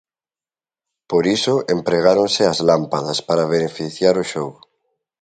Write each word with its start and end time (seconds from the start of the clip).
Por 1.09 1.23
iso 1.37 1.55
empregáronse 1.75 2.43
as 2.51 2.59
lámpadas 2.69 3.19
para 3.27 3.49
beneficiar 3.55 4.15
o 4.23 4.27
xogo. 4.31 4.59